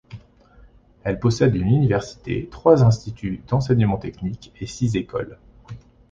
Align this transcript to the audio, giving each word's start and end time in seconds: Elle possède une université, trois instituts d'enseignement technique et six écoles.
Elle 1.03 1.19
possède 1.19 1.55
une 1.55 1.67
université, 1.67 2.47
trois 2.49 2.83
instituts 2.83 3.43
d'enseignement 3.47 3.99
technique 3.99 4.51
et 4.59 4.65
six 4.65 4.95
écoles. 4.95 5.37